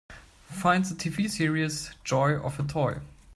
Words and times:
Find 0.49 0.83
the 0.83 0.95
TV 0.95 1.29
series 1.29 1.93
Joy 2.03 2.31
Of 2.35 2.59
A 2.59 2.63
Toy 2.63 3.01